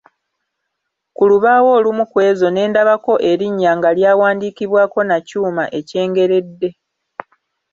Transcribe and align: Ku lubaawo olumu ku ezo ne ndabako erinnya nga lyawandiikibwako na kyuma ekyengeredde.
Ku 1.15 1.23
lubaawo 1.29 1.69
olumu 1.77 2.03
ku 2.11 2.17
ezo 2.29 2.47
ne 2.51 2.63
ndabako 2.69 3.13
erinnya 3.31 3.71
nga 3.77 3.89
lyawandiikibwako 3.97 4.99
na 5.09 5.17
kyuma 5.27 5.63
ekyengeredde. 5.79 6.69